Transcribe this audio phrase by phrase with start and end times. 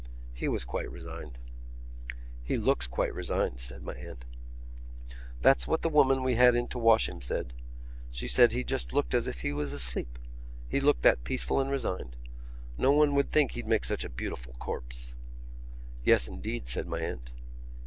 [0.33, 1.37] "He was quite resigned."
[2.43, 4.25] "He looks quite resigned," said my aunt.
[5.43, 7.53] "That's what the woman we had in to wash him said.
[8.09, 10.17] She said he just looked as if he was asleep,
[10.67, 12.15] he looked that peaceful and resigned.
[12.79, 15.15] No one would think he'd make such a beautiful corpse."
[16.03, 17.29] "Yes, indeed," said my aunt.